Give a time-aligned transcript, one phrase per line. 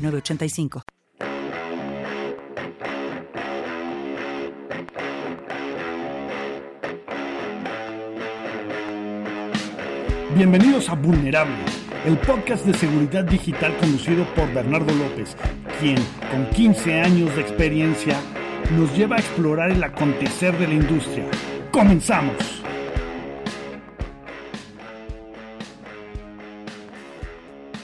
[0.00, 0.82] 985.
[10.34, 11.54] Bienvenidos a Vulnerable,
[12.06, 15.36] el podcast de seguridad digital conducido por Bernardo López,
[15.80, 15.98] quien,
[16.30, 18.16] con 15 años de experiencia,
[18.76, 21.26] nos lleva a explorar el acontecer de la industria.
[21.70, 22.59] ¡Comenzamos!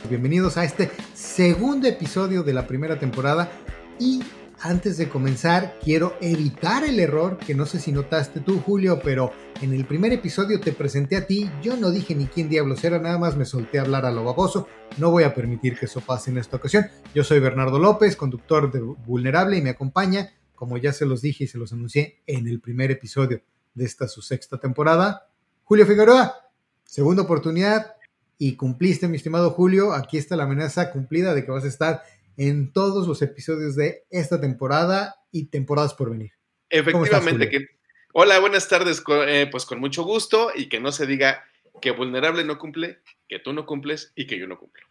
[0.09, 3.51] Bienvenidos a este segundo episodio de la primera temporada
[3.99, 4.23] y
[4.61, 9.33] antes de comenzar quiero evitar el error que no sé si notaste tú Julio, pero
[9.63, 13.01] en el primer episodio te presenté a ti, yo no dije ni quién diablos era,
[13.01, 16.01] nada más me solté a hablar a lo baboso, no voy a permitir que eso
[16.01, 16.87] pase en esta ocasión.
[17.13, 21.45] Yo soy Bernardo López, conductor de Vulnerable y me acompaña, como ya se los dije
[21.45, 23.43] y se los anuncié en el primer episodio
[23.75, 25.29] de esta su sexta temporada,
[25.65, 26.35] Julio Figueroa.
[26.85, 27.96] Segunda oportunidad,
[28.39, 29.93] y cumpliste, mi estimado Julio.
[29.93, 32.03] Aquí está la amenaza cumplida de que vas a estar
[32.37, 36.33] en todos los episodios de esta temporada y temporadas por venir.
[36.69, 37.67] Efectivamente, que
[38.13, 41.45] hola, buenas tardes, eh, pues con mucho gusto y que no se diga
[41.81, 42.99] que vulnerable no cumple,
[43.29, 44.83] que tú no cumples y que yo no cumplo.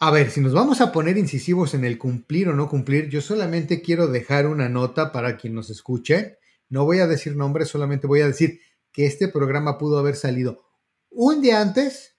[0.00, 3.20] A ver, si nos vamos a poner incisivos en el cumplir o no cumplir, yo
[3.20, 6.38] solamente quiero dejar una nota para quien nos escuche.
[6.68, 8.60] No voy a decir nombres, solamente voy a decir
[8.92, 10.64] que este programa pudo haber salido
[11.10, 12.13] un día antes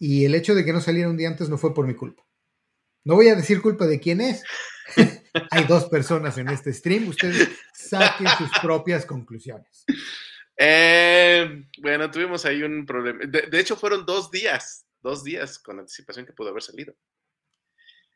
[0.00, 2.26] y el hecho de que no saliera un día antes no fue por mi culpa.
[3.04, 4.42] No voy a decir culpa de quién es.
[5.50, 7.08] Hay dos personas en este stream.
[7.08, 9.84] Ustedes saquen sus propias conclusiones.
[10.56, 13.20] Eh, bueno, tuvimos ahí un problema.
[13.26, 16.94] De, hecho, fueron dos días, dos días con anticipación que pudo haber salido.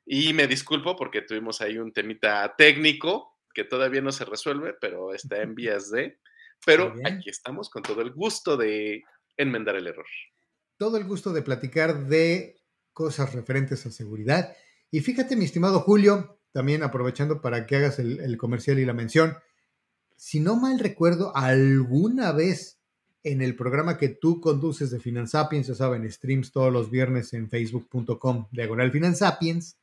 [0.06, 5.12] Y me disculpo porque tuvimos ahí un temita técnico que todavía no se resuelve, pero
[5.15, 6.19] está en vías de.
[6.65, 9.03] Pero aquí estamos con todo el gusto de
[9.37, 10.06] enmendar el error
[10.77, 12.57] todo el gusto de platicar de
[12.93, 14.55] cosas referentes a seguridad.
[14.91, 19.37] Y fíjate, mi estimado Julio, también aprovechando para que hagas el, comercial y la mención,
[20.17, 22.79] si no mal recuerdo, alguna vez
[23.25, 27.49] en el programa que tú conduces de Finanzapiens, ya saben, streams todos los viernes en
[27.49, 29.79] facebook.com, diagonal Finanzapiens,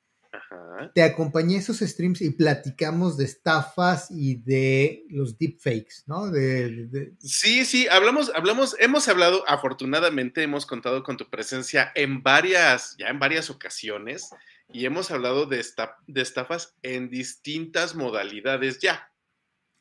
[0.94, 6.30] te acompañé a esos streams y platicamos de estafas y de los deepfakes, ¿no?
[6.30, 12.96] De, Sí, sí, hablamos, hablamos, hemos hablado, afortunadamente hemos contado con tu presencia en varias,
[12.98, 14.30] ya en varias ocasiones,
[14.74, 15.66] y hemos hablado de,
[16.08, 19.12] de estafas en distintas modalidades ya.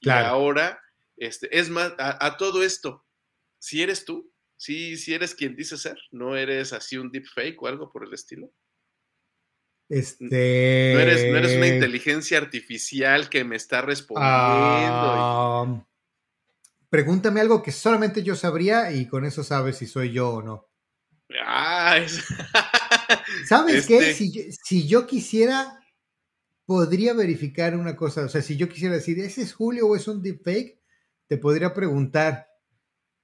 [0.00, 0.26] Claro.
[0.26, 0.80] Y ahora,
[1.16, 3.04] este, es más, a, todo esto,
[3.58, 7.66] si eres tú, si, si eres quien dice ser, no eres así un deepfake o
[7.66, 8.50] algo por el estilo.
[9.90, 10.92] Este.
[10.94, 14.30] No eres, no eres una inteligencia artificial que me está respondiendo.
[14.30, 15.84] Ah,
[16.88, 20.68] pregúntame algo que solamente yo sabría y con eso sabes si soy yo o no.
[23.48, 24.10] ¿Sabes qué?
[24.10, 25.80] Este si, yo quisiera,
[26.66, 28.24] podría verificar una cosa.
[28.24, 30.80] O sea, si yo quisiera decir, ¿ese es Julio o es un deepfake?
[31.26, 32.46] Te podría preguntar,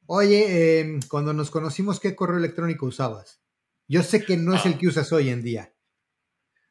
[0.06, 3.40] oye, em, cuando nos conocimos, ¿qué correo electrónico usabas?
[3.86, 4.78] Yo sé que no es el ah.
[4.78, 5.72] que usas hoy en día.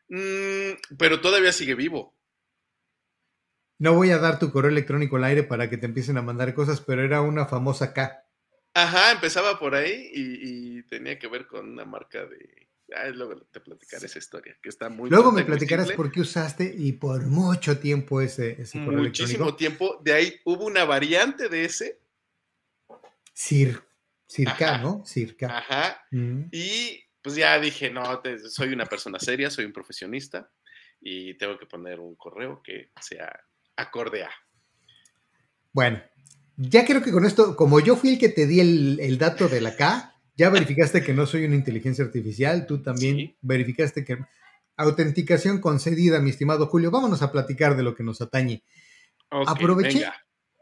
[0.10, 2.16] Mm, pero todavía sigue vivo.
[3.78, 6.54] No voy a dar tu correo electrónico al aire para que te empiecen a mandar
[6.54, 8.26] cosas, pero era una famosa K.
[8.74, 12.68] Ajá, empezaba por ahí y, tenía que ver con una marca de.
[13.14, 15.10] luego te platicaré esa historia, que está muy.
[15.10, 20.02] Luego me platicarás por qué usaste y por mucho tiempo ese, ese correo Muchísimo tiempo.
[20.04, 22.00] De ahí hubo una variante de ese.
[23.34, 23.82] Cir,
[24.28, 25.04] circa, ¿no?
[25.06, 25.58] Circa.
[25.58, 26.06] Ajá.
[26.12, 26.44] Mm.
[26.52, 30.52] Y pues ya dije, no, soy una persona seria, soy un profesionista
[31.02, 33.36] y tengo que poner un correo que sea
[33.76, 34.30] acorde a.
[35.74, 36.04] Bueno,
[36.56, 39.60] ya creo que con esto, como yo fui el que te di el, dato de
[39.60, 44.20] la K, ya verificaste que no soy una inteligencia artificial, tú también verificaste que
[44.78, 46.92] autenticación concedida, mi estimado Julio.
[46.92, 48.62] Vámonos a platicar de lo que nos atañe.
[49.32, 50.06] Aproveché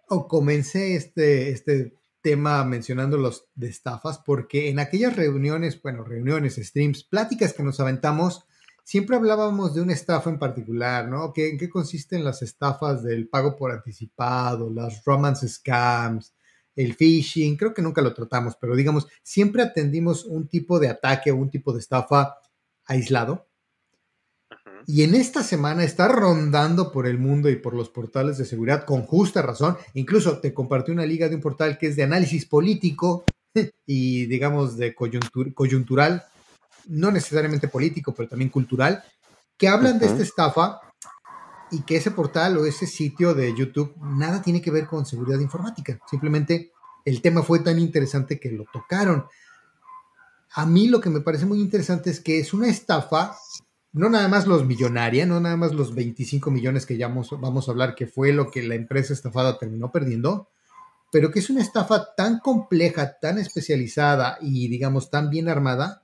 [0.07, 6.55] o comencé este, este tema mencionando los de estafas, porque en aquellas reuniones, bueno, reuniones,
[6.55, 8.47] streams, pláticas que nos aventamos,
[8.83, 11.33] siempre hablábamos de una estafa en particular, ¿no?
[11.33, 16.33] ¿Qué, ¿En qué consisten las estafas del pago por anticipado, las romance scams,
[16.75, 17.57] el phishing?
[17.57, 21.51] Creo que nunca lo tratamos, pero digamos, siempre atendimos un tipo de ataque o un
[21.51, 22.37] tipo de estafa
[22.85, 23.47] aislado.
[24.85, 28.85] Y en esta semana está rondando por el mundo y por los portales de seguridad
[28.85, 29.77] con justa razón.
[29.94, 33.24] Incluso te compartí una liga de un portal que es de análisis político
[33.85, 36.24] y digamos de coyuntural,
[36.88, 39.03] no necesariamente político, pero también cultural,
[39.57, 40.81] que hablan de esta estafa
[41.71, 45.39] y que ese portal o ese sitio de YouTube nada tiene que ver con seguridad
[45.39, 46.00] informática.
[46.09, 46.71] Simplemente
[47.06, 49.25] el tema fue tan interesante que lo tocaron.
[50.56, 53.36] A mí lo que me parece muy interesante es que es una estafa,
[53.93, 57.71] no nada más los millonaria, no nada más los 25 millones que ya vamos, a
[57.71, 60.49] hablar que fue lo que la empresa estafada terminó perdiendo,
[61.11, 66.01] pero que es una estafa tan compleja, tan especializada y digamos tan bien armada,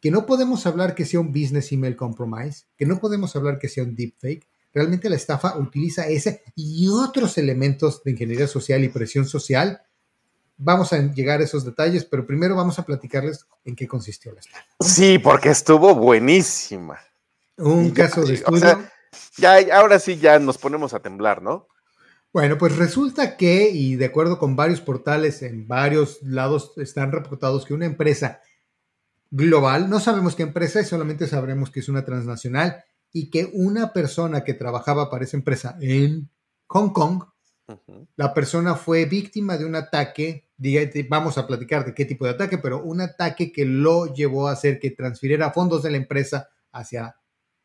[0.00, 3.68] que no podemos hablar que sea un business email compromise, que no podemos hablar que
[3.68, 4.46] sea un deepfake.
[4.74, 9.82] Realmente la estafa utiliza ese y otros elementos de ingeniería social y presión social
[10.62, 14.40] Vamos a llegar a esos detalles, pero primero vamos a platicarles en qué consistió la
[14.40, 14.66] estafa.
[14.78, 16.98] Sí, porque estuvo buenísima.
[17.60, 18.82] Un caso de estudio.
[19.36, 21.68] ya, ahora sí ya nos ponemos a temblar, ¿no?
[22.32, 27.64] Bueno, pues resulta que, y de acuerdo con varios portales en varios lados, están reportados
[27.64, 28.40] que una empresa
[29.30, 34.44] global, no sabemos qué empresa, solamente sabremos que es una transnacional, y que una persona
[34.44, 36.30] que trabajaba para esa empresa en
[36.66, 37.24] Hong Kong,
[38.16, 40.48] la persona fue víctima de un ataque
[41.08, 44.52] vamos a platicar de qué tipo de ataque, pero un ataque que lo llevó a
[44.52, 47.16] hacer que transfiriera fondos de la empresa hacia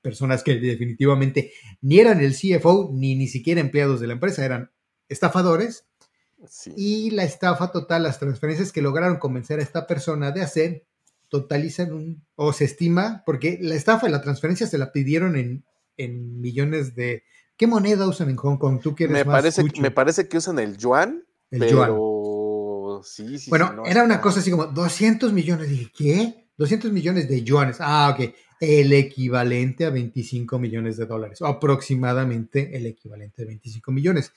[0.06, 4.70] personas que definitivamente ni eran el CFO ni ni siquiera empleados de la empresa, eran
[5.10, 5.88] estafadores.
[6.76, 10.86] Y la estafa total, las transferencias que lograron convencer a esta persona de hacer,
[11.30, 15.66] totalizan un, o se estima, porque la estafa y la transferencia se la pidieron en,
[15.98, 17.24] en millones de...
[17.58, 18.82] ¿Qué moneda usan en Hong Kong?
[18.84, 21.94] ¿Tú quieres me parece, me parece que usan el yuan, el yuan
[23.48, 25.70] bueno, era una cosa así como 200 millones.
[25.70, 26.45] Dije, ¿qué?
[26.58, 27.78] 200 millones de yuanes.
[27.80, 28.34] Ah, ok.
[28.60, 31.42] El equivalente a 25 millones de dólares.
[31.42, 34.32] Aproximadamente el equivalente de 25 millones.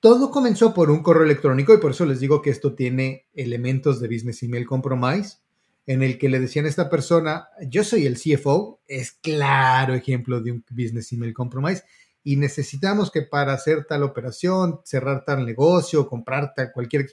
[0.00, 4.00] Todo comenzó por un correo electrónico y por eso les digo que esto tiene elementos
[4.00, 5.38] de Business Email Compromise
[5.86, 10.40] en el que le decían a esta persona, yo soy el CFO, es claro ejemplo
[10.40, 11.84] de un Business Email Compromise,
[12.26, 17.06] y necesitamos que para hacer tal operación, cerrar tal negocio, comprar tal cualquier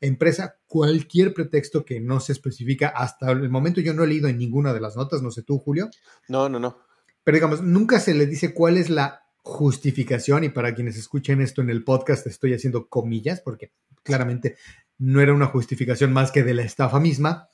[0.00, 4.36] empresa, cualquier pretexto que no se especifica, hasta el momento yo no he leído en
[4.36, 5.88] ninguna de las notas, no sé tú, Julio.
[6.28, 6.76] No, no, no.
[7.22, 11.62] Pero digamos, nunca se le dice cuál es la justificación y para quienes escuchen esto
[11.62, 13.72] en el podcast estoy haciendo comillas porque
[14.02, 14.56] claramente
[14.98, 17.48] no era una justificación más que de la estafa misma.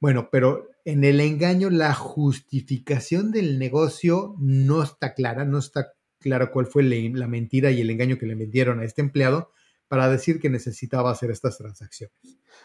[0.00, 6.52] Bueno, pero en el engaño la justificación del negocio no está clara, no está claro
[6.52, 9.50] cuál fue la mentira y el engaño que le vendieron a este empleado
[9.88, 12.14] para decir que necesitaba hacer estas transacciones.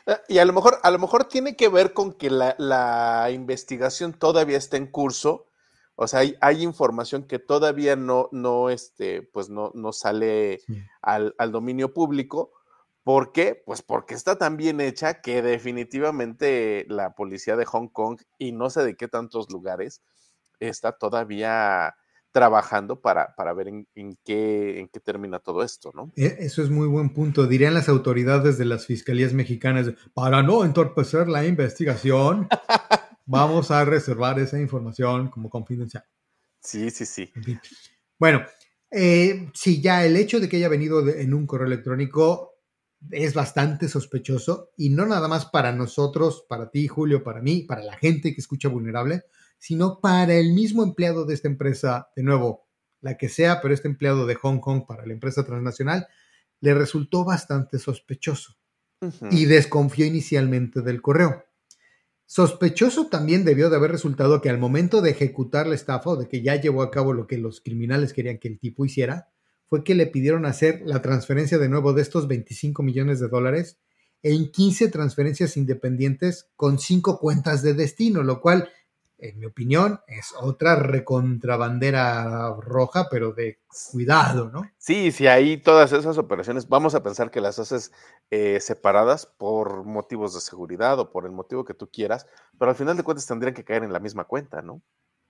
[0.05, 4.13] Ah, y a lo mejor, a lo mejor tiene que ver con que la, investigación
[4.13, 5.47] todavía está en curso.
[5.95, 10.59] O sea, hay, información que todavía no, no, este, pues no, no sale
[11.01, 12.51] al, al, dominio público.
[13.03, 13.59] ¿Por qué?
[13.65, 18.69] Pues porque está tan bien hecha que definitivamente la policía de Hong Kong y no
[18.69, 20.03] sé de qué tantos lugares
[20.59, 21.95] está todavía
[22.35, 23.87] trabajando para, para ver en,
[24.25, 26.11] qué, en qué termina todo esto, ¿no?
[26.17, 27.47] E, eso es muy buen punto.
[27.47, 32.49] Dirían las autoridades de las fiscalías mexicanas, para no entorpecer la investigación,
[33.25, 36.03] vamos a reservar esa información como confidencial.
[36.59, 37.31] Sí, sí, sí.
[38.19, 38.43] Bueno,
[38.91, 42.55] eh, sí, ya el hecho de que haya venido en un correo electrónico
[43.11, 47.81] es bastante sospechoso y no nada más para nosotros, para ti, Julio, para mí, para
[47.81, 49.23] la gente que escucha vulnerable,
[49.57, 52.67] sino para el mismo empleado de esta empresa, de nuevo,
[53.01, 56.07] la que sea, pero este empleado de Hong Kong para la empresa transnacional,
[56.61, 58.55] le resultó bastante sospechoso
[59.29, 61.43] y desconfió inicialmente del correo.
[62.25, 66.27] Sospechoso también debió de haber resultado que al momento de ejecutar la estafa o de
[66.27, 69.29] que ya llevó a cabo lo que los criminales querían que el tipo hiciera,
[69.67, 73.77] fue que le pidieron hacer la transferencia de nuevo de estos 25 millones de dólares
[74.23, 78.69] en 15 transferencias independientes con 5 cuentas de destino, lo cual
[79.17, 83.59] en mi opinión, es otra recontrabandera roja, pero de
[83.91, 84.69] cuidado, ¿no?
[84.77, 87.91] Sí, sí, ahí todas esas operaciones, vamos a pensar que las haces
[88.29, 92.27] eh, separadas por motivos de seguridad o por el motivo que tú quieras,
[92.59, 94.81] pero al final de cuentas tendrían que caer en la misma cuenta, ¿no?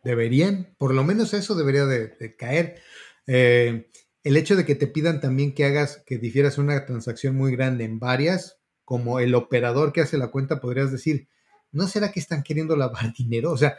[0.04, 2.82] Deberían, por lo menos eso debería de, caer.
[3.28, 3.90] Eh,
[4.24, 7.84] el hecho de que te pidan también que hagas, que difieras una transacción muy grande
[7.84, 11.28] en varias, como el operador que hace la cuenta, podrías decir,
[11.76, 13.52] ¿no será que están queriendo lavar dinero?
[13.52, 13.78] O sea,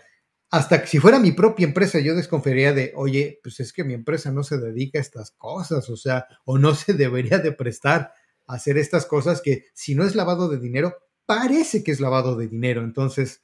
[0.50, 3.94] hasta que si fuera mi propia empresa, yo desconfiaría de, oye, pues es que mi
[3.94, 8.12] empresa no se dedica a estas cosas, o sea, o no se debería de prestar
[8.46, 12.36] a hacer estas cosas que si no es lavado de dinero, parece que es lavado
[12.36, 12.82] de dinero.
[12.82, 13.42] Entonces,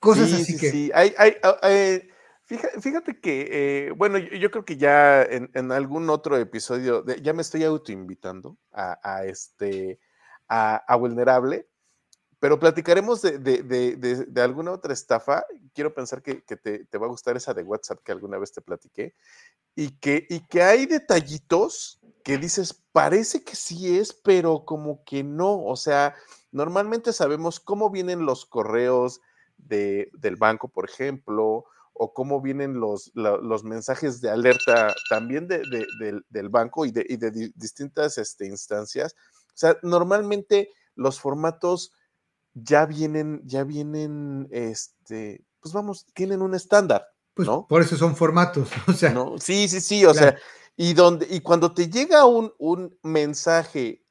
[0.00, 0.70] cosas así que...
[0.70, 1.36] Sí, hay, hay,
[2.80, 7.62] Fíjate, que, eh, bueno, yo, creo que ya en, algún otro episodio, ya me estoy
[7.62, 10.00] autoinvitando a, a este,
[10.50, 11.68] a, Vulnerable,
[12.40, 15.44] pero platicaremos de, alguna otra estafa.
[15.74, 19.14] Quiero pensar que, te, va a gustar esa de WhatsApp que alguna vez te platiqué
[19.76, 25.22] y que, y que hay detallitos que dices, parece que sí es, pero como que
[25.22, 25.62] no.
[25.64, 26.16] O sea,
[26.50, 29.20] normalmente sabemos cómo vienen los correos
[29.58, 36.86] del banco, por ejemplo, o cómo vienen los, los mensajes de alerta también del banco
[36.86, 39.14] y de, distintas este, instancias.
[39.48, 41.92] O sea, normalmente los formatos
[42.54, 47.06] ya vienen, ya vienen, este, pues vamos, tienen un estándar.
[47.34, 47.66] Pues ¿no?
[47.68, 49.12] por eso son formatos, o sea.
[49.12, 49.38] ¿no?
[49.38, 50.36] Sí, sí, sí, o sea,
[50.76, 54.04] y, donde, y cuando te llega un, un mensaje,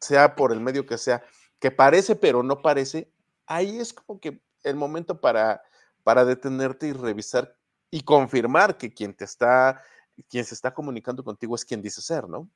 [0.00, 1.22] sea por el medio que sea,
[1.58, 3.12] que parece pero no parece,
[3.46, 5.62] ahí es como que el momento para
[6.04, 7.56] para detenerte y revisar
[7.90, 9.82] y confirmar que quien te está,
[10.28, 12.48] quien se está comunicando contigo es quien dice ser, ¿no?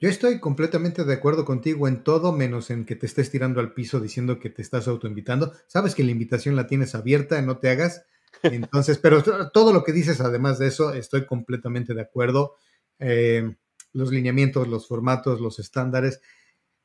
[0.00, 3.74] Yo estoy completamente de acuerdo contigo en todo, menos en que te estés tirando al
[3.74, 5.52] piso diciendo que te estás autoinvitando.
[5.66, 8.04] Sabes que la invitación la tienes abierta, no te hagas.
[8.44, 12.54] Entonces, pero todo lo que dices, además de eso, estoy completamente de acuerdo.
[13.00, 13.56] Eh,
[13.92, 16.20] los lineamientos, los formatos, los estándares,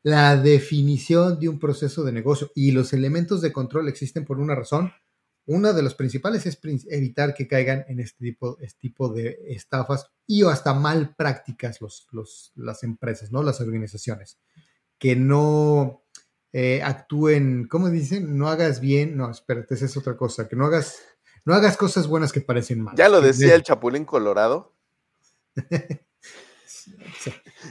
[0.02, 4.56] la definición de un proceso de negocio y los elementos de control existen por una
[4.56, 4.92] razón
[5.46, 6.60] una de las principales es
[6.90, 11.82] evitar que caigan en este tipo, este tipo de estafas y o hasta mal prácticas
[11.82, 12.08] los,
[12.56, 13.44] las empresas, ¿no?
[13.44, 14.40] Las organizaciones.
[14.98, 16.04] Que no
[16.54, 18.38] eh, actúen, ¿cómo dicen?
[18.38, 21.00] No hagas bien, no, espérate, esa es otra cosa, que no hagas,
[21.44, 22.98] no hagas cosas buenas que parecen malas.
[22.98, 24.74] Ya lo decía el Chapulín Colorado.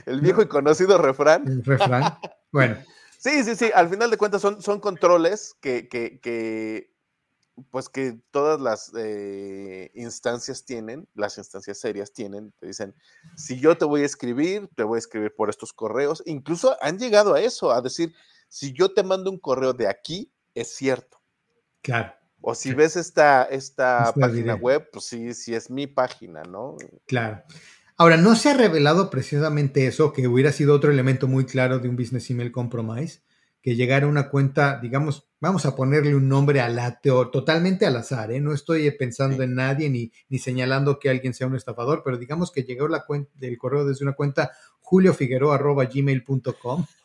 [0.07, 1.47] El viejo y conocido refrán.
[1.47, 2.17] El refrán.
[2.51, 2.77] Bueno.
[3.19, 3.71] Sí, sí, sí.
[3.73, 6.92] Al final de cuentas son, son controles que, que, que
[7.69, 12.95] pues que todas las eh, instancias tienen, las instancias serias tienen, te dicen,
[13.35, 16.97] si yo te voy a escribir, te voy a escribir por estos correos, incluso han
[16.97, 18.13] llegado a eso, a decir,
[18.49, 21.21] si yo te mando un correo de aquí, es cierto.
[21.81, 22.13] Claro.
[22.41, 26.75] O si ves esta, esta página web, pues sí, sí es mi página, ¿no?
[27.07, 27.41] Claro.
[27.95, 31.87] Ahora, no se ha revelado precisamente eso, que hubiera sido otro elemento muy claro de
[31.87, 33.23] un business email compromise,
[33.63, 38.41] que llegara una cuenta, digamos, vamos a ponerle un nombre alateo, totalmente al azar, ¿eh?
[38.41, 42.51] no estoy pensando en nadie ni, ni señalando que alguien sea un estafador, pero digamos
[42.51, 44.51] que llegó la cuenta del correo desde una cuenta
[44.81, 46.85] juliofigueroa.gmail.com.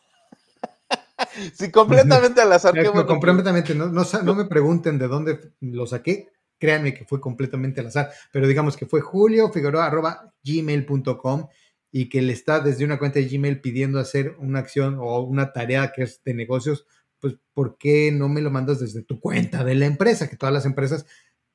[1.53, 2.73] Sí, completamente al azar.
[2.73, 7.81] Qué completamente, no, no, no, me pregunten de dónde lo saqué, créanme que fue completamente
[7.81, 11.47] al azar, pero digamos que fue juliofigueroa.gmail.com
[11.91, 15.53] y que le está desde una cuenta de Gmail pidiendo hacer una acción o una
[15.53, 16.85] tarea que es de negocios,
[17.19, 20.29] pues ¿por qué no me lo mandas desde tu cuenta de la empresa?
[20.29, 21.05] Que todas las empresas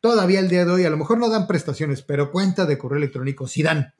[0.01, 2.99] todavía al día de hoy a lo mejor no dan prestaciones, pero cuenta de correo
[2.99, 3.95] electrónico sí dan.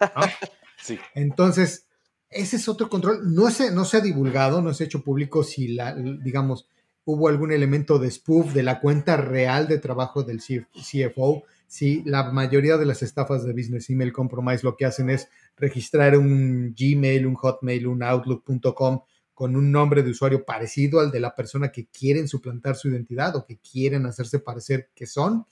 [0.78, 0.98] sí.
[1.14, 1.88] Entonces,
[2.30, 3.34] ese es otro control.
[3.34, 6.68] No se, no se ha divulgado, no se ha hecho público si la, digamos,
[7.04, 12.32] hubo algún elemento de spoof de la cuenta real de trabajo del CFO si la
[12.32, 17.26] mayoría de las estafas de Business Email Compromise lo que hacen es registrar un Gmail,
[17.26, 19.02] un Hotmail, un Outlook.com
[19.34, 23.36] con un nombre de usuario parecido al de la persona que quieren suplantar su identidad
[23.36, 25.46] o que quieren hacerse parecer que son.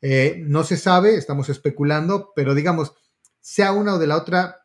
[0.00, 2.94] Eh, no se sabe, estamos especulando, pero digamos,
[3.40, 4.60] sea una o de la otra,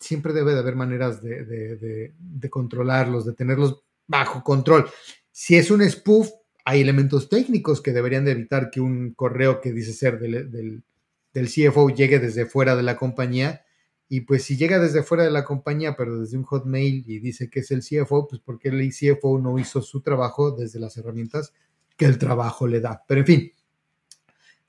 [0.00, 4.90] siempre debe de haber maneras de, de controlarlos, de tenerlos bajo control.
[5.30, 6.30] Si es un spoof,
[6.68, 10.82] hay elementos técnicos que deberían de evitar que un correo que dice ser del,
[11.32, 13.64] CFO llegue desde fuera de la compañía.
[14.06, 17.48] Y pues si llega desde fuera de la compañía, pero desde un hotmail y dice
[17.48, 21.54] que es el CFO, pues porque el CFO no hizo su trabajo desde las herramientas
[21.96, 23.02] que el trabajo le da.
[23.08, 23.52] Pero en fin,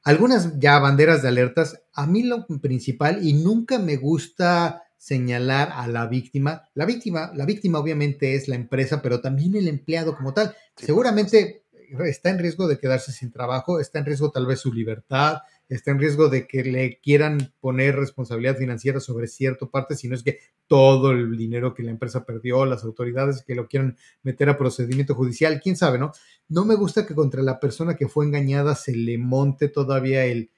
[0.04, 1.84] algunas ya banderas de alertas.
[1.92, 6.70] A mí lo principal, y nunca me gusta señalar a la víctima.
[6.76, 10.56] La víctima, la víctima obviamente es la empresa, pero también el empleado como tal.
[10.78, 11.64] Seguramente
[12.06, 15.92] está en riesgo de quedarse sin trabajo, está en riesgo tal vez su libertad, está
[15.92, 20.24] en riesgo de que le quieran poner responsabilidad financiera sobre cierta parte, si no es
[20.24, 24.58] que todo el dinero que la empresa perdió, las autoridades que lo quieran meter a
[24.58, 26.12] procedimiento judicial, quién sabe, ¿no?
[26.48, 30.52] No me gusta que contra la persona que fue engañada se le monte todavía el,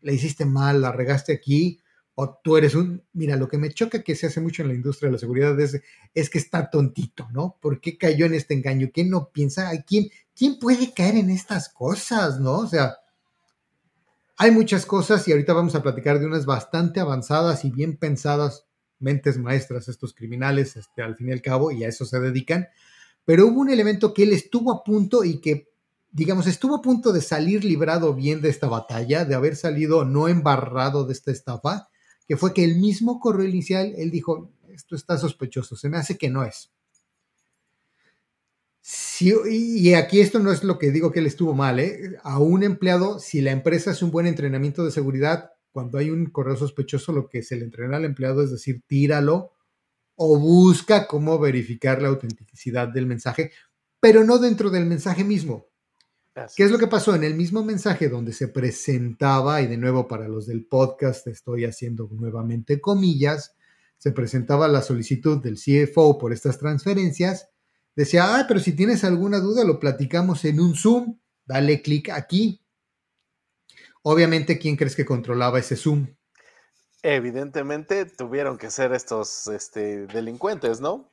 [0.00, 1.80] le hiciste mal, la regaste aquí,
[2.14, 4.74] o tú eres un, mira, lo que me choca que se hace mucho en la
[4.74, 5.80] industria de la seguridad es,
[6.14, 7.56] es que está tontito, ¿no?
[7.60, 8.90] ¿Por qué cayó en este engaño?
[8.92, 9.70] ¿Quién no piensa?
[9.86, 12.58] ¿Quién, ¿Quién puede caer en estas cosas, no?
[12.58, 12.96] O sea,
[14.36, 18.66] hay muchas cosas y ahorita vamos a platicar de unas bastante avanzadas y bien pensadas
[18.98, 22.68] mentes maestras, estos criminales, este, al fin y al cabo, y a eso se dedican.
[23.24, 25.72] Pero hubo un elemento que él estuvo a punto y que
[26.12, 30.28] digamos, estuvo a punto de salir librado bien de esta batalla, de haber salido no
[30.28, 31.88] embarrado de esta estafa,
[32.26, 36.16] que fue que el mismo correo inicial, él dijo, esto está sospechoso, se me hace
[36.16, 36.70] que no es.
[39.48, 42.16] y aquí esto no es lo que digo que él estuvo mal, ¿eh?
[42.24, 46.26] A un empleado, si la empresa hace un buen entrenamiento de seguridad, cuando hay un
[46.26, 49.52] correo sospechoso, lo que se le entrena al empleado es decir, tíralo
[50.16, 53.52] o busca cómo verificar la autenticidad del mensaje,
[54.00, 55.71] pero no dentro del mensaje mismo.
[56.56, 57.14] ¿Qué es lo que pasó?
[57.14, 61.66] En el mismo mensaje donde se presentaba, y de nuevo para los del podcast estoy
[61.66, 63.54] haciendo nuevamente comillas,
[63.98, 67.50] se presentaba la solicitud del CFO por estas transferencias,
[67.94, 72.62] decía, ah, pero si tienes alguna duda lo platicamos en un Zoom, dale clic aquí.
[74.02, 76.14] Obviamente, ¿quién crees que controlaba ese Zoom?
[77.02, 81.10] Evidentemente tuvieron que ser estos este, delincuentes, ¿no?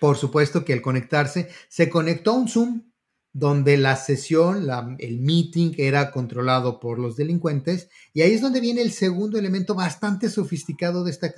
[0.00, 2.88] Por supuesto que al conectarse, se conectó a un Zoom
[3.32, 4.66] donde la sesión,
[4.98, 9.74] el meeting era controlado por los delincuentes, y ahí es donde viene el segundo elemento
[9.74, 11.32] bastante sofisticado de esta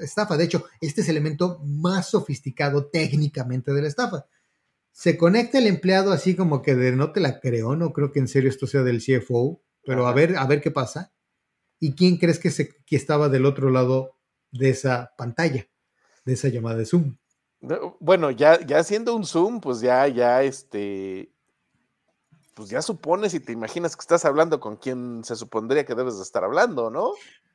[0.00, 0.36] estafa.
[0.36, 4.26] De hecho, este es el elemento más sofisticado técnicamente de la estafa.
[4.92, 8.20] Se conecta el empleado así como que de no te la creo, no creo que
[8.20, 11.12] en serio esto sea del CFO, pero a ver, a ver qué pasa.
[11.80, 14.16] ¿Y quién crees que, se, que estaba del otro lado
[14.52, 15.66] de esa pantalla,
[16.24, 17.16] de esa llamada de Zoom?
[18.00, 21.32] Bueno, ya, ya haciendo un zoom, pues ya, ya, este,
[22.54, 26.16] pues ya supones y te imaginas que estás hablando con quien se supondría que debes
[26.16, 27.12] de estar hablando, ¿no?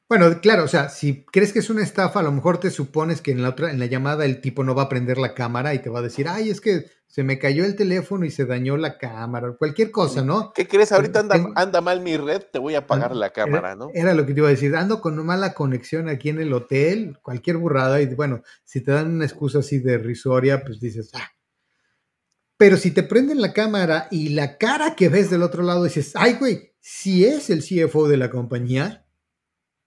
[0.10, 3.22] Bueno, claro, o sea, si crees que es una estafa, a lo mejor te supones
[3.22, 5.76] que en la otra, en la llamada el tipo no va a prender la cámara
[5.76, 8.48] y te va a decir, ay, es que se me cayó el teléfono y se
[8.48, 10.52] dañó la cámara, cualquier cosa, ¿no?
[10.54, 10.92] ¿Qué crees?
[10.92, 13.92] Ahorita anda, anda mal mi red, te voy a apagar la cámara, ¿no?
[13.94, 17.20] Era lo que te iba a decir, ando con mala conexión aquí en el hotel,
[17.22, 21.30] cualquier burrada, y bueno, si te dan una excusa así de risoria, pues dices, ah.
[22.58, 26.14] Pero si te prenden la cámara y la cara que ves del otro lado dices,
[26.16, 29.06] ay, güey, si es el CFO de la compañía,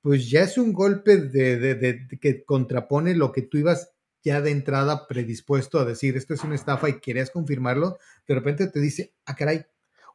[0.02, 5.06] pues ya es un golpe de, que contrapone lo que tú ibas ya de entrada
[5.06, 9.34] predispuesto a decir, esto es una estafa y querías confirmarlo, de repente te dice, ah,
[9.34, 9.64] caray.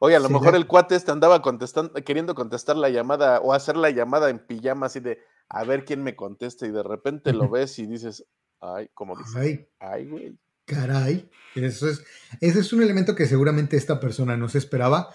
[0.00, 3.76] Oye, a lo mejor el cuate este andaba contestando, queriendo contestar la llamada o hacer
[3.76, 7.48] la llamada en pijama así de, a ver quién me contesta y de repente lo
[7.48, 8.24] ves y dices,
[8.60, 10.38] ay, como dices, ay, ay, güey.
[10.66, 12.04] Caray, eso es,
[12.42, 15.08] ese es un elemento que seguramente esta persona no se esperaba,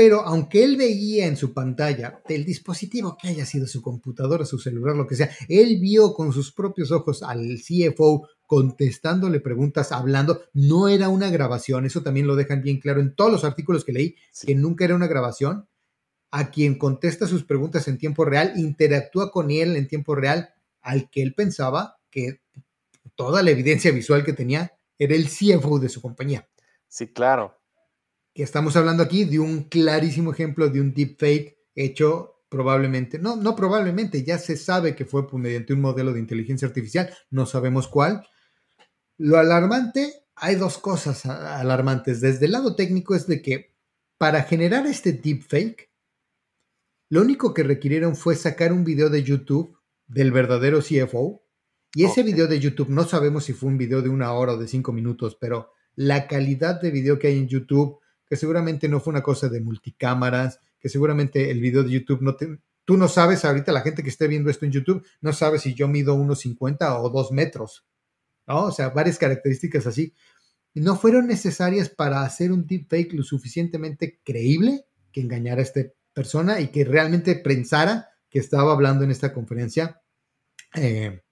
[0.00, 4.58] pero aunque él veía en su pantalla del dispositivo que haya sido su computadora, su
[4.58, 10.40] celular, lo que sea, él vio con sus propios ojos al CFO contestándole preguntas, hablando,
[10.54, 13.92] no era una grabación, eso también lo dejan bien claro en todos los artículos que
[13.92, 15.68] leí, que nunca era una grabación.
[16.30, 20.48] A quien contesta sus preguntas en tiempo real, interactúa con él en tiempo real,
[20.80, 22.40] al que él pensaba que
[23.16, 26.48] toda la evidencia visual que tenía era el CFO de su compañía.
[26.88, 27.59] Sí, claro
[28.34, 33.54] que estamos hablando aquí de un clarísimo ejemplo de un deepfake hecho probablemente, no, no
[33.54, 38.26] probablemente, ya se sabe que fue mediante un modelo de inteligencia artificial, no sabemos cuál.
[39.18, 42.20] Lo alarmante, hay dos cosas alarmantes.
[42.20, 43.76] Desde el lado técnico es de que
[44.18, 45.90] para generar este deepfake,
[47.08, 51.42] lo único que requirieron fue sacar un video de YouTube del verdadero CFO.
[51.94, 54.56] Y ese video de YouTube, no sabemos si fue un video de una hora o
[54.56, 57.99] de cinco minutos, pero la calidad de video que hay en YouTube
[58.30, 62.36] que seguramente no fue una cosa de multicámaras, que seguramente el video de YouTube no
[62.36, 62.60] te...
[62.84, 65.74] Tú no sabes, ahorita la gente que esté viendo esto en YouTube, no sabe si
[65.74, 67.84] yo mido unos 50 o 2 metros,
[68.46, 68.66] ¿no?
[68.66, 70.14] O sea, varias características así.
[70.74, 75.80] No fueron necesarias para hacer un deepfake lo suficientemente creíble que engañara a esta
[76.12, 80.00] persona y que realmente pensara que estaba hablando en esta conferencia
[80.76, 81.22] eh,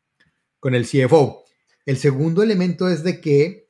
[0.58, 1.44] con el CFO.
[1.86, 3.67] El segundo elemento es de que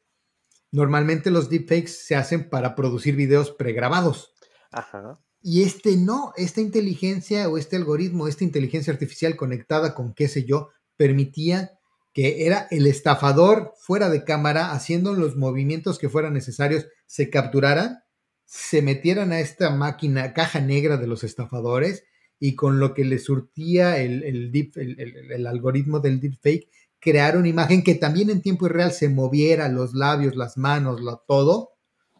[0.70, 4.32] Normalmente los deepfakes se hacen para producir videos pregrabados.
[4.70, 5.18] Ajá.
[5.40, 10.44] Y este no, esta inteligencia o este algoritmo, esta inteligencia artificial conectada con qué sé
[10.44, 11.78] yo, permitía
[12.12, 18.02] que era el estafador fuera de cámara haciendo los movimientos que fueran necesarios, se capturaran,
[18.44, 22.04] se metieran a esta máquina, caja negra de los estafadores
[22.40, 26.68] y con lo que le surtía el, el algoritmo del deepfake,
[27.00, 31.18] crear una imagen que también en tiempo real se moviera los labios, las manos, lo,
[31.26, 31.72] todo,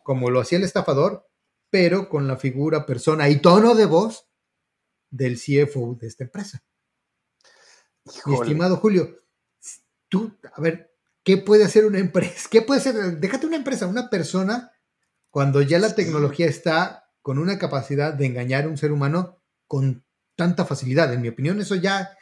[0.02, 1.28] como lo hacía el estafador,
[1.70, 4.28] pero con la figura, persona y tono de voz
[5.10, 6.62] del CFO de esta empresa.
[8.24, 9.22] Mi estimado Julio,
[10.08, 12.48] tú, a ver, ¿qué puede hacer una empresa?
[12.50, 13.18] ¿Qué puede hacer?
[13.18, 14.72] Déjate una empresa, una persona,
[15.30, 20.06] cuando ya la tecnología está con una capacidad de engañar a un ser humano con
[20.36, 21.12] tanta facilidad.
[21.12, 22.16] En mi opinión, eso ya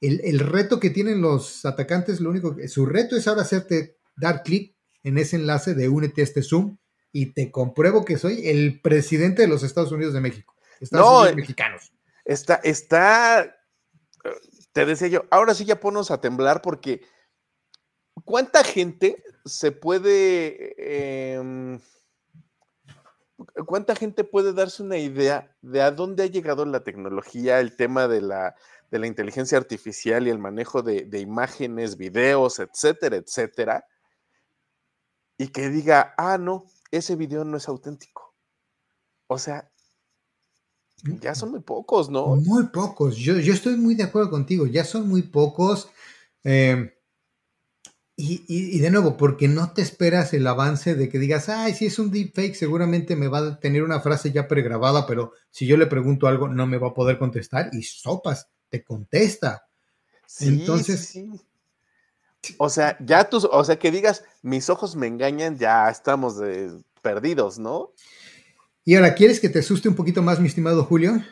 [0.00, 4.42] el, reto que tienen los atacantes, lo único que su reto es ahora hacerte dar
[4.42, 6.78] clic en ese enlace de únete a este Zoom
[7.12, 10.54] y te compruebo que soy el presidente de los Estados Unidos de México.
[10.80, 11.92] Estados no, Unidos mexicanos.
[12.24, 13.56] Está, está,
[14.72, 17.02] te decía yo, ahora sí ya ponos a temblar porque
[18.24, 20.74] ¿cuánta gente se puede...
[21.34, 21.80] Em,
[23.66, 28.06] ¿Cuánta gente puede darse una idea de a dónde ha llegado la tecnología, el tema
[28.06, 28.54] de la,
[28.90, 33.84] de la inteligencia artificial y el manejo de, de, imágenes, videos, etcétera, etcétera?
[35.38, 38.34] Y que diga, ah, no, ese video no es auténtico.
[39.26, 39.70] O sea,
[41.20, 42.36] ya son muy pocos, ¿no?
[42.36, 43.16] Muy pocos.
[43.16, 44.66] Yo, yo estoy muy de acuerdo contigo.
[44.66, 45.88] Ya son muy pocos.
[46.44, 46.92] Eh,
[48.22, 51.98] y, de nuevo, porque no te esperas el avance de que digas, ay, si es
[51.98, 55.86] un deepfake, seguramente me va a tener una frase ya pregrabada, pero si yo le
[55.86, 59.66] pregunto algo, no me va a poder contestar y sopas, te contesta.
[60.40, 61.08] Entonces.
[61.08, 61.30] Sí.
[62.56, 66.36] O sea, ya tus, o sea, que digas, mis ojos me engañan, ya estamos
[67.02, 67.92] perdidos, ¿no?
[68.84, 71.22] Y ahora, ¿quieres que te asuste un poquito más, mi estimado Julio?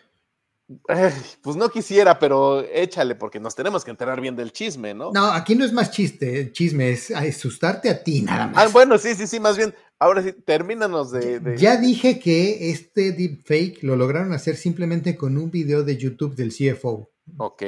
[1.43, 5.13] pues no quisiera, pero échale, porque nos tenemos que enterar bien del chisme, ¿no?
[5.13, 8.67] No, aquí no es más chiste, chisme, es asustarte a ti nada más.
[8.67, 9.75] Ah, bueno, sí, sí, sí, más bien.
[9.99, 15.51] Ahora sí, termínanos de, Ya dije que este deepfake lo lograron hacer simplemente con un
[15.51, 17.11] video de YouTube del CFO.
[17.37, 17.63] Ok.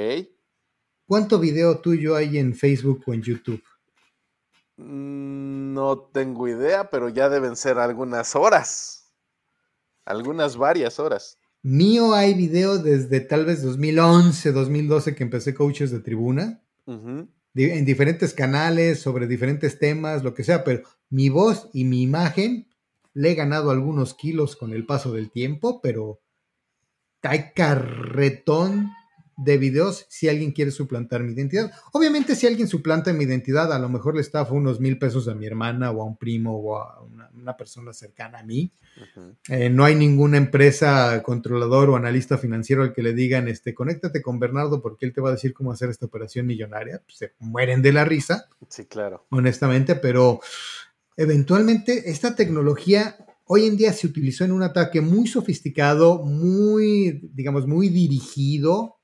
[1.07, 3.63] ¿Cuánto video tuyo hay en Facebook o en YouTube?
[4.77, 9.13] Mm, no tengo idea, pero ya deben ser algunas horas.
[10.05, 11.39] Algunas varias horas.
[11.63, 16.63] Mío hay video desde tal vez 2011, 2012 que empecé coaches de tribuna.
[16.87, 22.69] en diferentes canales, sobre diferentes temas, lo que sea, pero mi voz y mi imagen
[23.13, 26.21] le he ganado algunos kilos con el paso del tiempo, pero
[27.23, 28.91] hay carretón
[29.43, 31.73] de videos si alguien quiere suplantar mi identidad.
[31.93, 35.35] Obviamente, si alguien suplanta mi identidad, a lo mejor le estafa unos mil pesos a
[35.35, 37.03] mi hermana o a un primo o a
[37.35, 38.71] una, persona cercana a mí.
[39.49, 44.23] Eh, no hay ninguna empresa, controlador o analista financiero al que le digan, este, conéctate
[44.23, 47.03] con Bernardo porque él te va a decir cómo hacer esta operación millonaria.
[47.09, 48.49] se mueren de la risa.
[48.69, 49.27] Sí, claro.
[49.31, 50.41] Honestamente, pero
[51.17, 57.67] eventualmente esta tecnología hoy en día se utilizó en un ataque muy sofisticado, muy, digamos,
[57.67, 59.00] muy dirigido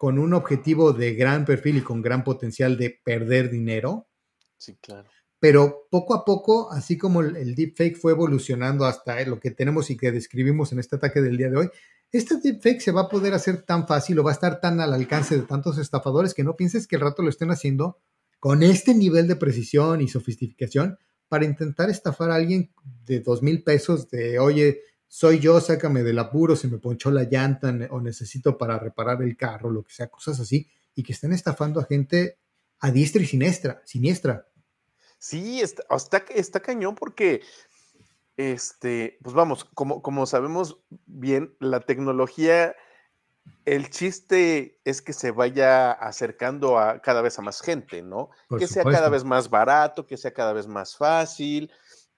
[0.00, 4.08] con un objetivo de gran perfil y con gran potencial de perder dinero.
[4.56, 5.06] Sí, claro.
[5.38, 9.98] Pero poco a poco, así como el, deepfake fue evolucionando hasta lo que tenemos y
[9.98, 11.70] que describimos en este ataque del día de hoy,
[12.10, 14.94] este deepfake se va a poder hacer tan fácil o va a estar tan al
[14.94, 17.98] alcance de tantos estafadores que no pienses que el rato lo estén haciendo
[18.38, 20.96] con este nivel de precisión y sofisticación
[21.28, 22.72] para intentar estafar a alguien
[23.04, 24.80] de dos mil pesos de, oye,
[25.12, 29.36] soy yo, sácame del apuro, se me ponchó la llanta o necesito para reparar el
[29.36, 32.38] carro, lo que sea, cosas así, y que estén estafando a gente
[32.78, 33.82] a diestra y siniestra.
[33.84, 34.46] siniestra.
[35.18, 35.82] Sí, está,
[36.32, 37.42] está, cañón porque,
[38.36, 42.76] este, pues vamos, como, como sabemos bien, la tecnología,
[43.64, 48.30] el chiste es que se vaya acercando a cada vez a más gente, ¿no?
[48.56, 51.68] que sea cada vez más barato, que sea cada vez más fácil,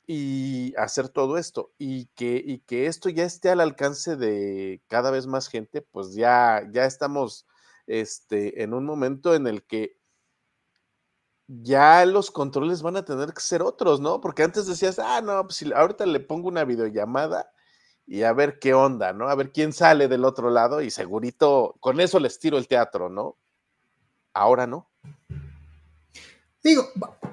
[0.07, 5.11] y hacer todo esto y que, y que esto ya esté al alcance de cada
[5.11, 7.47] vez más gente, pues ya, ya estamos
[7.87, 9.97] este, en un momento en el que
[11.47, 14.21] ya los controles van a tener que ser otros, ¿no?
[14.21, 17.53] Porque antes decías, ah, no, pues si ahorita le pongo una videollamada
[18.07, 19.29] y a ver qué onda, ¿no?
[19.29, 23.09] A ver quién sale del otro lado y segurito con eso les tiro el teatro,
[23.09, 23.39] ¿no?
[24.35, 24.91] Ahora no.
[26.63, 26.89] Digo,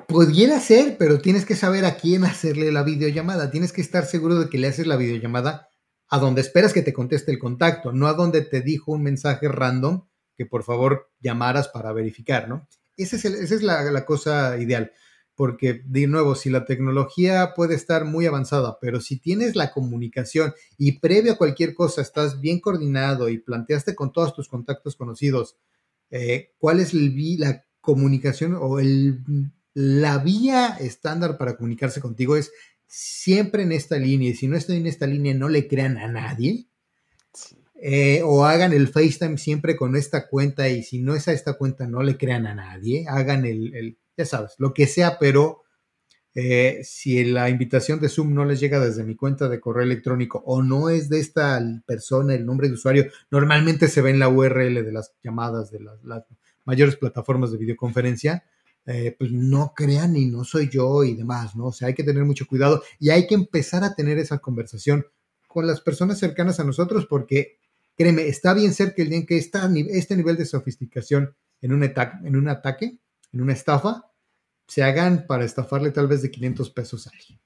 [0.08, 3.52] pudiera ser, pero tienes que saber a quién hacerle la videollamada.
[3.52, 5.70] Tienes que estar seguro de que le haces la videollamada
[6.10, 9.48] a donde esperas que te conteste el contacto, no a donde te dijo un mensaje
[9.48, 12.68] random que por favor llamaras para verificar, ¿no?
[12.98, 14.92] Esa es, esa es la, la cosa ideal,
[15.36, 20.56] porque de nuevo, si la tecnología puede estar muy avanzada, pero si tienes la comunicación
[20.78, 25.58] y previo a cualquier cosa estás bien coordinado y planteaste con todos tus contactos conocidos
[26.10, 29.23] eh, cuál es el, la comunicación o el,
[29.73, 32.52] la vía estándar para comunicarse contigo es
[32.86, 34.30] siempre en esta línea.
[34.30, 36.67] Y si no estoy en esta línea, no le crean a nadie.
[37.82, 41.54] Eh, o hagan el FaceTime siempre con esta cuenta y si no es a esta
[41.54, 43.06] cuenta, no le crean a nadie.
[43.08, 45.63] Hagan el, ya sabes, lo que sea, pero
[46.36, 50.43] eh, si la invitación de Zoom no les llega desde mi cuenta de correo electrónico
[50.45, 54.30] o no es de esta persona, el nombre de usuario, normalmente se ve en la
[54.30, 56.04] URL de las llamadas de las
[56.70, 58.44] mayores plataformas de videoconferencia,
[58.86, 61.66] eh, pues no crean y no soy yo y demás, ¿no?
[61.66, 65.04] O sea, hay que tener mucho cuidado y hay que empezar a tener esa conversación
[65.48, 67.58] con las personas cercanas a nosotros porque,
[67.98, 71.84] créeme, está bien ser que el día que está este nivel de sofisticación en un,
[71.84, 73.00] en un ataque,
[73.34, 74.12] en una estafa,
[74.68, 77.40] se hagan para estafarle tal vez de 500 pesos a alguien.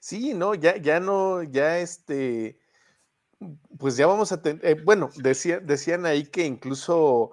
[0.00, 2.58] Sí, no, ya, ya no, ya este,
[3.78, 7.32] pues ya vamos a tener, eh, bueno, decía, decían ahí que incluso,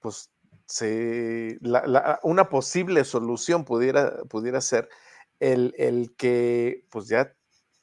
[0.00, 0.30] pues,
[2.22, 4.88] una posible solución pudiera, pudiera ser
[5.40, 7.34] el, el, que, pues ya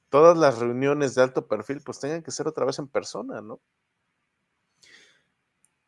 [0.09, 3.59] todas las reuniones de alto perfil, pues tengan que ser otra vez en persona, ¿no?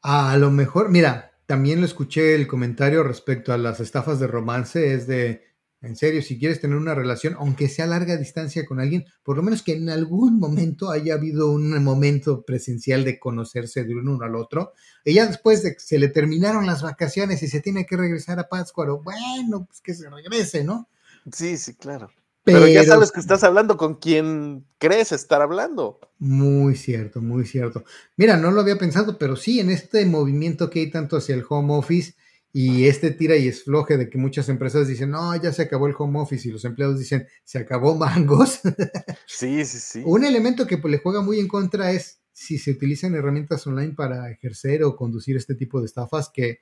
[0.01, 4.93] A lo mejor, mira, también lo escuché el comentario respecto a las estafas de romance,
[4.93, 5.45] es de,
[5.81, 9.37] en serio, si quieres tener una relación, aunque sea a larga distancia con alguien, por
[9.37, 14.17] lo menos que en algún momento haya habido un momento presencial de conocerse de uno
[14.23, 14.73] al otro,
[15.05, 18.39] y ya después de que se le terminaron las vacaciones y se tiene que regresar
[18.39, 20.89] a Pátzcuaro, bueno, pues que se regrese, ¿no?
[21.31, 22.09] Sí, sí, claro.
[22.43, 25.99] Pero, ya sabes que estás hablando con quien crees estar hablando.
[26.17, 27.83] Muy cierto, muy cierto.
[28.15, 31.43] Mira, no lo había pensado, pero sí, en este movimiento que hay tanto hacia el
[31.47, 32.15] home office
[32.53, 35.95] y este tira y esfloje de que muchas empresas dicen, no, ya se acabó el
[35.97, 38.61] home office y los empleados dicen, se acabó mangos.
[39.27, 40.03] Sí, sí, sí.
[40.05, 43.93] Un elemento que pues, le juega muy en contra es si se utilizan herramientas online
[43.93, 46.59] para ejercer o conducir este tipo de estafas que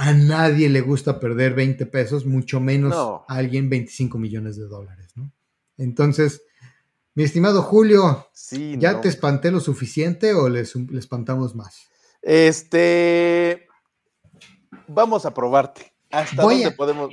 [0.00, 5.12] a nadie le gusta perder 20 pesos, mucho menos a alguien 25 millones de dólares,
[5.14, 5.30] ¿no?
[5.76, 6.42] Entonces,
[7.14, 8.28] mi estimado Julio,
[8.78, 11.90] ¿ya te espanté lo suficiente o le, espantamos más?
[12.22, 13.66] Este,
[14.94, 15.92] vamos a probarte.
[16.10, 17.10] ¿Hasta dónde podemos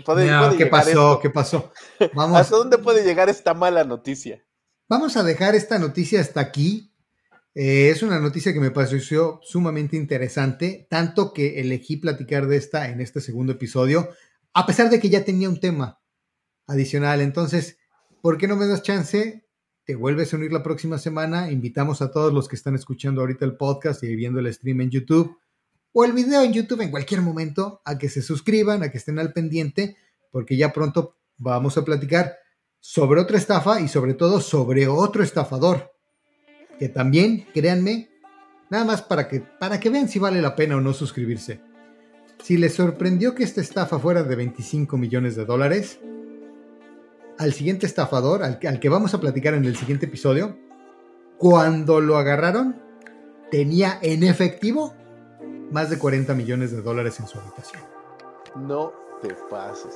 [0.57, 1.19] ¿Qué pasó?
[1.21, 1.71] ¿Qué pasó?
[2.13, 2.39] Vamos.
[2.39, 4.43] ¿Hasta dónde puede llegar esta mala noticia?
[4.89, 6.93] Vamos a dejar esta noticia hasta aquí
[7.59, 12.87] eh, es una noticia que me pareció sumamente interesante, tanto que elegí platicar de esta
[12.91, 14.09] en este segundo episodio,
[14.53, 15.99] a pesar de que ya tenía un tema
[16.67, 17.19] adicional.
[17.19, 17.79] Entonces,
[18.21, 19.43] ¿por qué no me das chance?
[19.85, 21.49] Te vuelves a unir la próxima semana.
[21.49, 24.91] Invitamos a todos los que están escuchando ahorita el podcast y viendo el stream en
[24.91, 25.35] YouTube
[25.93, 29.19] o el video en YouTube en cualquier momento a que se suscriban, a que estén
[29.19, 29.97] al pendiente,
[30.31, 32.37] porque ya pronto vamos a platicar
[32.79, 35.97] sobre otra estafa y sobre todo sobre otro estafador
[36.77, 38.09] que también, créanme,
[38.69, 41.59] nada más para que, para que vean si vale la pena o no suscribirse.
[42.43, 45.99] Si les sorprendió que esta estafa fuera de 25 millones de dólares,
[47.39, 50.57] al siguiente estafador, al, al que vamos a platicar en el siguiente episodio,
[51.37, 52.81] cuando lo agarraron,
[53.51, 54.93] tenía en efectivo
[55.71, 57.81] más de 40 millones de dólares en su habitación.
[58.55, 59.95] No te pases.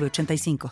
[0.00, 0.58] 85